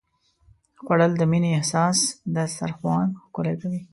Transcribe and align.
خوړل 0.83 1.11
د 1.17 1.21
مینې 1.31 1.51
دسترخوان 2.35 3.07
ښکلوي 3.23 3.81